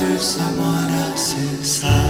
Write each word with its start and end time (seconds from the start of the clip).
someone 0.00 0.90
else's 0.90 1.84
life. 1.84 2.09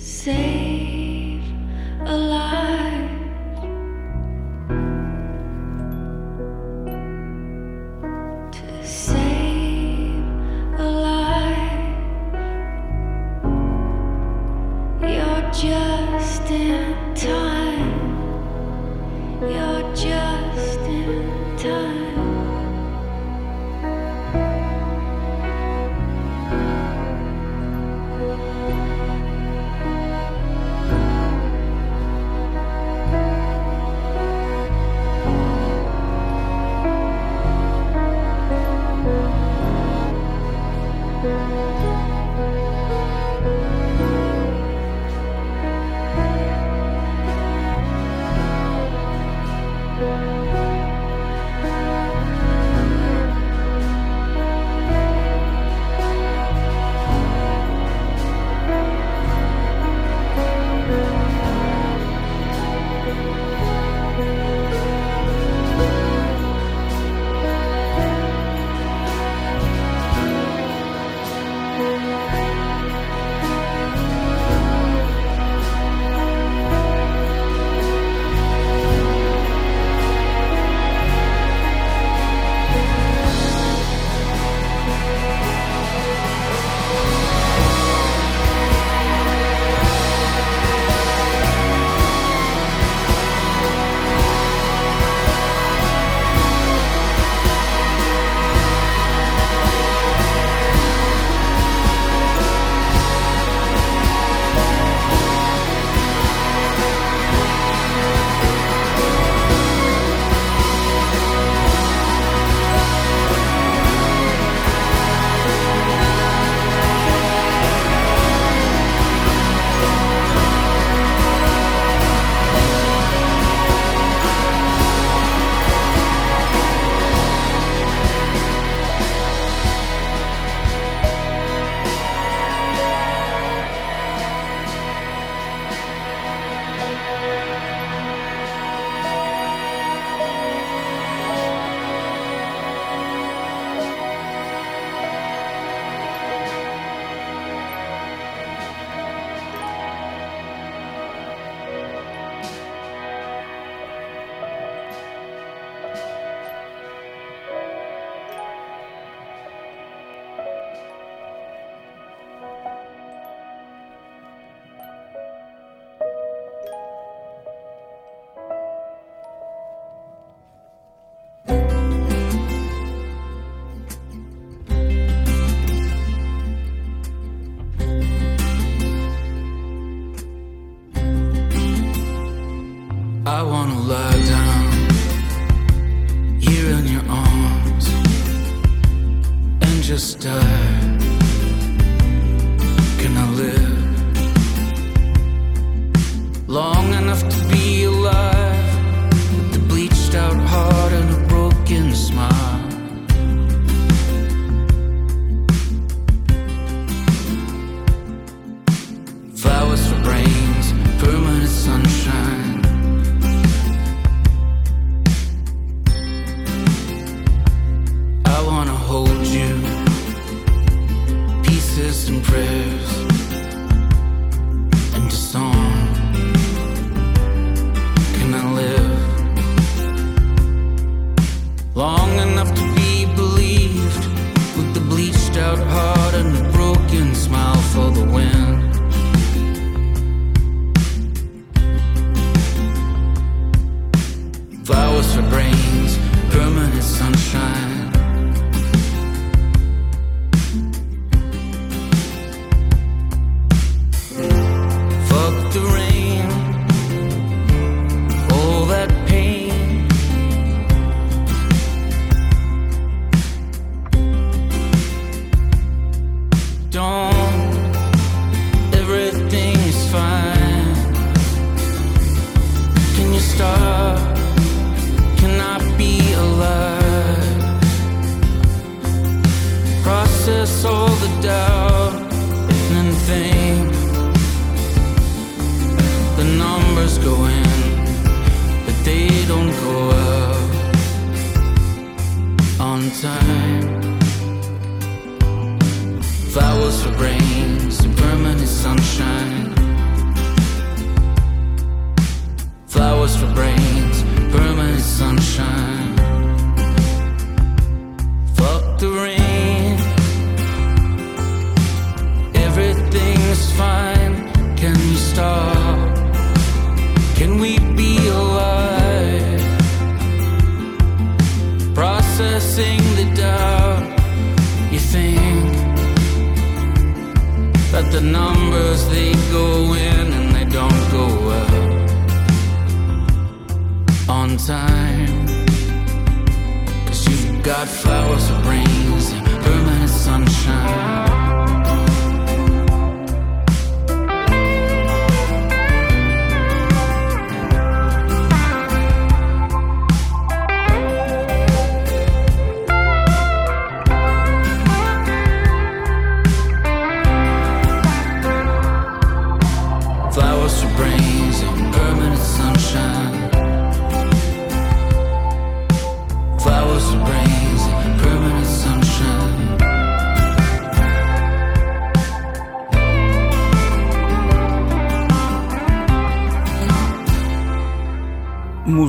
save 0.00 1.42
a 2.06 2.16
life. 2.16 2.49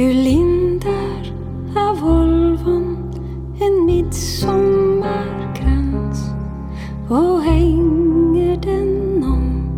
Ur 0.00 0.14
lindar 0.14 1.32
av 1.76 2.00
Volvon 2.00 2.96
en 3.60 3.86
midsommarkrans 3.86 6.30
och 7.08 7.42
hänger 7.42 8.56
den 8.56 9.24
om 9.24 9.70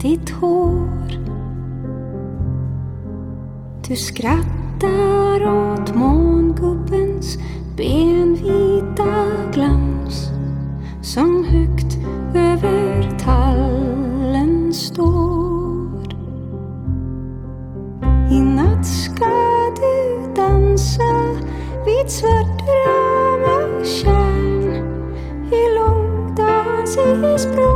ditt 0.00 0.30
hår. 0.30 1.10
Du 3.88 3.96
skrattar 3.96 5.48
åt 5.48 5.94
mångubbens 5.94 7.38
benvita 7.76 9.26
glans 9.52 10.28
som 11.02 11.44
högt 11.44 11.98
över 12.34 12.77
sitt 22.10 22.22
svarte 23.82 24.12
i 25.50 25.78
av 25.78 26.34
dans 26.36 26.96
i 26.96 27.38
språk. 27.38 27.67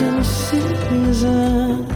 In 0.00 0.24
season. 0.24 1.86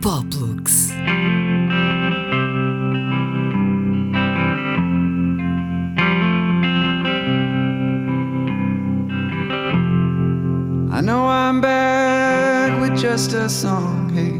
Poplux. 0.00 0.92
I 10.90 11.00
know 11.00 11.26
I'm 11.26 11.60
back 11.60 12.80
with 12.80 12.98
just 12.98 13.32
a 13.32 13.48
song, 13.48 14.10
hey. 14.10 14.36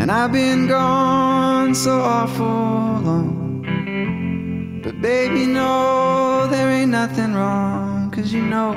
And 0.00 0.10
I've 0.10 0.32
been 0.32 0.66
gone 0.68 1.74
so 1.74 2.00
awful 2.00 2.63
you 8.34 8.42
know 8.42 8.74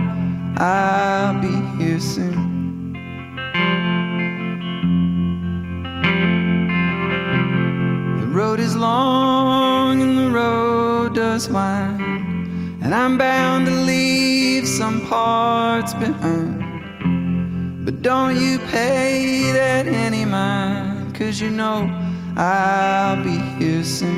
I'll 0.57 1.41
be 1.41 1.83
here 1.83 1.99
soon. 1.99 2.93
The 8.19 8.27
road 8.27 8.59
is 8.59 8.75
long 8.75 10.01
and 10.03 10.15
the 10.15 10.29
road 10.29 11.15
does 11.15 11.49
wind. 11.49 12.01
And 12.83 12.93
I'm 12.93 13.17
bound 13.17 13.65
to 13.65 13.71
leave 13.71 14.67
some 14.67 15.01
parts 15.07 15.95
behind. 15.95 16.63
But 17.83 18.03
don't 18.03 18.39
you 18.39 18.59
pay 18.59 19.51
that 19.53 19.87
any 19.87 20.23
mind, 20.23 21.15
cause 21.15 21.41
you 21.41 21.49
know 21.49 21.89
I'll 22.37 23.23
be 23.23 23.37
here 23.57 23.83
soon. 23.83 24.16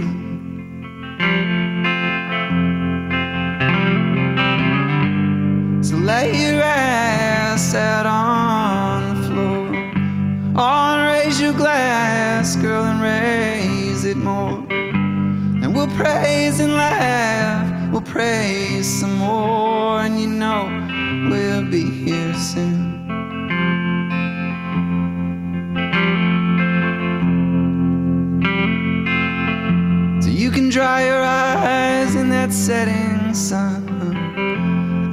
Laugh, 18.20 18.84
some 18.84 19.16
more. 19.16 20.02
And 20.02 20.20
you 20.20 20.28
know 20.28 20.64
we'll 21.30 21.66
be 21.70 21.86
here 22.06 22.34
soon. 22.34 22.82
So 30.22 30.30
you 30.30 30.52
can 30.52 30.70
dry 30.70 31.06
your 31.06 31.24
eyes 31.24 32.16
in 32.16 32.30
that 32.30 32.52
setting 32.52 33.34
sun. 33.34 33.88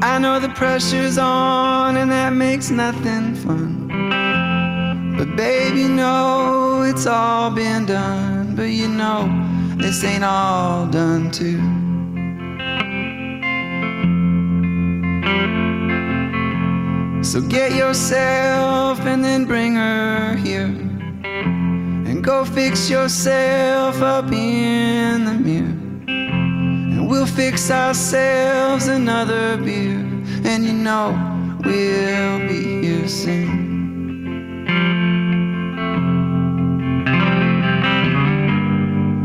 I 0.03 0.19
know 0.19 0.39
the 0.41 0.51
pressure's 0.51 1.19
on 1.19 1.97
and 1.97 2.11
that 2.11 2.33
makes 2.33 2.71
nothing 2.71 3.35
fun. 3.35 3.89
But 5.17 5.37
baby, 5.37 5.89
know 5.89 6.83
it's 6.83 7.07
all 7.07 7.51
been 7.51 7.87
done. 7.87 8.55
But 8.57 8.71
you 8.71 8.89
know 8.89 9.21
this 9.77 10.05
ain't 10.05 10.25
all 10.25 10.87
done 10.87 11.31
too. 11.31 11.76
So 17.23 17.41
get 17.41 17.73
yourself 17.73 19.01
and 19.01 19.23
then 19.23 19.45
bring 19.45 19.75
her 19.75 20.37
here. 20.37 20.73
And 22.09 22.25
go 22.25 22.45
fix 22.45 22.89
yourself 22.89 24.01
up 24.01 24.31
in 24.33 25.25
the 25.25 25.35
mirror. 25.35 25.77
And 26.09 27.09
we'll 27.09 27.27
fix 27.27 27.71
ourselves 27.71 28.87
another 28.87 29.57
beer. 29.57 29.99
And 30.45 30.65
you 30.65 30.73
know 30.73 31.13
we'll 31.65 32.39
be 32.49 32.87
here 32.87 33.09
soon. 33.09 33.67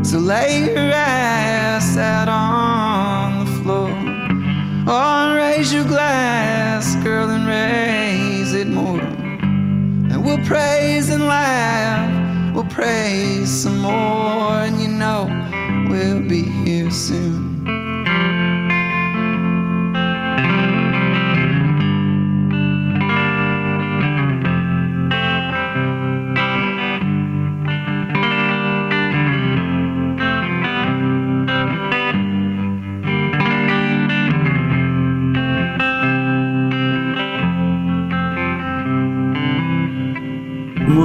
So 0.04 0.18
lay 0.18 0.64
your 0.66 0.92
ass 0.92 1.96
out 1.96 2.28
on 2.28 3.44
the 3.44 3.50
floor. 3.62 3.90
Or 4.86 5.41
raise 5.56 5.70
your 5.70 5.84
glass, 5.84 6.96
girl, 7.04 7.28
and 7.28 7.46
raise 7.46 8.54
it 8.54 8.66
more. 8.66 9.00
And 9.00 10.24
we'll 10.24 10.44
praise 10.46 11.10
and 11.10 11.26
laugh, 11.26 12.54
we'll 12.54 12.64
praise 12.64 13.50
some 13.50 13.78
more. 13.80 14.64
And 14.66 14.80
you 14.80 14.88
know 14.88 15.28
we'll 15.90 16.26
be 16.26 16.42
here 16.64 16.90
soon. 16.90 17.41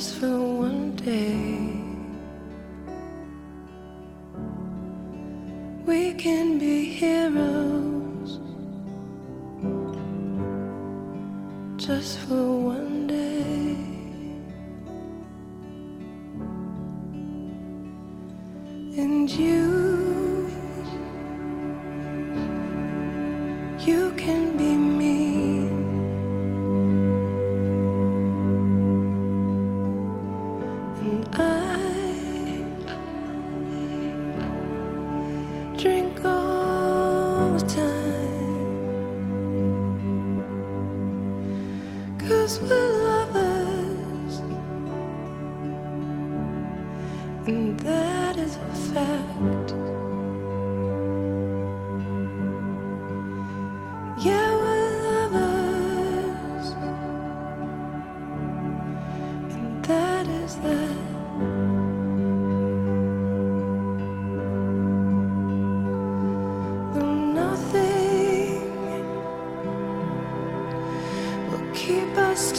just 0.00 0.14
for 0.14 0.39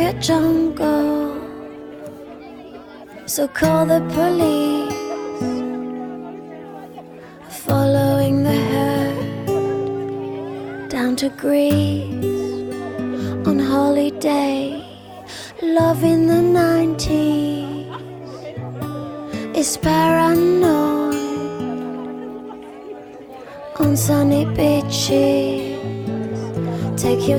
a 0.00 0.12
jungle. 0.14 1.40
So 3.26 3.46
call 3.48 3.86
the 3.86 4.00
police. 4.14 4.92
Following 7.66 8.44
the 8.44 8.56
herd 8.70 9.28
down 10.88 11.16
to 11.16 11.28
Greece 11.30 12.24
on 13.46 13.58
holiday. 13.58 14.82
Love 15.62 16.04
in 16.04 16.26
the 16.26 16.42
90s 16.60 17.86
is 19.56 19.76
paranoid 19.76 21.14
on 23.80 23.96
sunny 23.96 24.44
beaches. 24.44 25.78
Take 27.00 27.28
your 27.28 27.38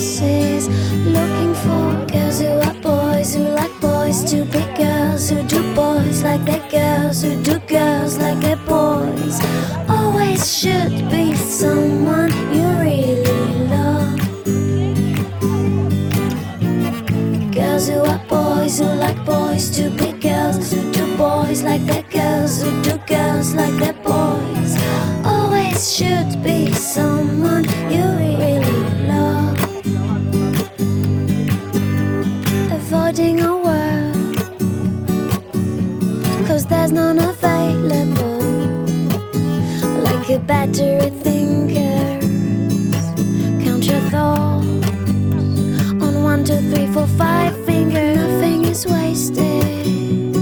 Looking 0.00 1.52
for 1.56 2.06
girls 2.06 2.40
who 2.40 2.48
are 2.48 2.72
boys 2.80 3.34
who 3.34 3.42
like 3.42 3.80
boys 3.82 4.24
to 4.30 4.46
be 4.46 4.64
girls 4.74 5.28
who 5.28 5.42
do 5.42 5.60
boys 5.74 6.22
like 6.22 6.42
their 6.46 6.66
girls 6.70 7.20
who 7.22 7.36
do 7.42 7.58
girls 7.68 8.16
like 8.16 8.40
their 8.40 8.56
boys. 8.56 9.38
Always 9.90 10.58
should 10.58 11.10
be 11.10 11.34
someone 11.34 12.32
you 12.50 12.66
really 12.80 13.66
love. 13.68 14.16
Girls 17.52 17.88
who 17.90 18.00
are 18.00 18.24
boys 18.26 18.78
who 18.78 18.86
like 18.86 19.22
boys 19.26 19.68
to 19.76 19.90
be 19.90 20.12
girls 20.12 20.72
who 20.72 20.80
do 20.92 21.14
boys 21.18 21.62
like 21.62 21.84
their 21.84 22.04
girls 22.04 22.62
who 22.62 22.70
do 22.82 22.96
girls 23.06 23.52
like 23.52 23.74
their 23.74 23.92
boys. 23.92 24.78
Always 25.26 25.94
should 25.94 26.42
be 26.42 26.72
someone. 26.72 27.39
Battery 40.70 41.10
thinkers, 41.24 42.24
count 43.64 43.84
your 43.84 44.00
thoughts 44.08 44.68
on 46.00 46.22
one, 46.22 46.44
two, 46.44 46.60
three, 46.70 46.86
four, 46.86 47.08
five 47.08 47.52
fingers. 47.66 48.16
Nothing 48.16 48.64
is 48.66 48.86
wasted. 48.86 50.36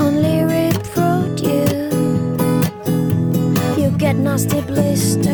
Only 0.00 0.44
reproduce. 0.44 1.92
You 3.76 3.90
get 3.98 4.16
nasty 4.16 4.62
blisters. 4.62 5.26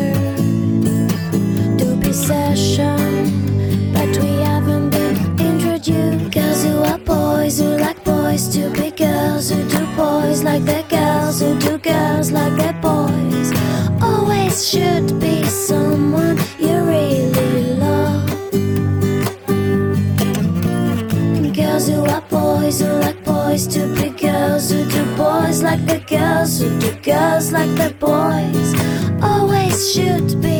Do 1.77 1.95
Possession, 2.01 3.93
but 3.93 4.09
we 4.17 4.41
haven't 4.43 4.89
been 4.89 5.39
introduced. 5.39 6.33
Girls 6.33 6.63
who 6.65 6.79
are 6.83 6.99
boys 6.99 7.59
who 7.59 7.77
like 7.77 8.03
boys 8.03 8.43
stupid 8.43 8.97
girls 8.97 9.49
who 9.51 9.63
do 9.69 9.85
boys 9.95 10.43
like 10.43 10.63
their 10.63 10.83
girls 10.89 11.39
who 11.39 11.57
do 11.59 11.77
girls 11.77 12.29
like 12.29 12.53
their 12.57 12.72
this 14.53 14.69
should 14.69 15.19
be 15.19 15.43
someone 15.45 16.37
you 16.59 16.77
really 16.83 17.73
love. 17.73 18.29
Girls 21.55 21.87
who 21.87 22.05
are 22.05 22.21
boys 22.29 22.79
who 22.79 22.87
like 22.99 23.23
boys 23.23 23.65
to 23.73 23.81
be 23.95 24.09
girls 24.09 24.69
who 24.69 24.85
do 24.91 25.03
boys 25.15 25.63
like 25.63 25.83
the 25.87 25.99
girls 26.07 26.59
who 26.59 26.69
do 26.79 26.91
girls 27.01 27.51
like 27.51 27.73
the 27.81 27.95
boys 27.99 28.69
always 29.23 29.91
should 29.91 30.39
be. 30.39 30.52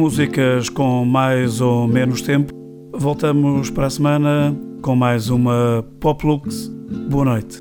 Músicas 0.00 0.70
com 0.70 1.04
mais 1.04 1.60
ou 1.60 1.86
menos 1.86 2.22
tempo. 2.22 2.54
Voltamos 2.90 3.68
para 3.68 3.84
a 3.84 3.90
semana 3.90 4.56
com 4.80 4.96
mais 4.96 5.28
uma 5.28 5.84
Pop 6.00 6.26
Lux. 6.26 6.68
Boa 7.10 7.26
noite. 7.26 7.60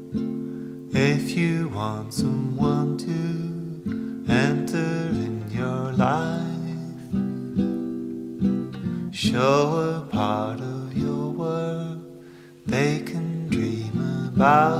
If 0.93 1.35
you 1.35 1.69
want 1.75 2.13
someone 2.13 2.95
to 2.95 4.31
enter 4.31 5.11
in 5.11 5.41
your 5.53 5.91
life, 5.97 6.39
show 9.11 9.97
a 9.97 10.07
part 10.09 10.61
of 10.61 10.97
your 10.97 11.33
world 11.33 11.99
they 12.65 12.99
can 12.99 13.49
dream 13.49 13.91
about. 14.33 14.78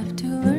have 0.00 0.16
to 0.16 0.49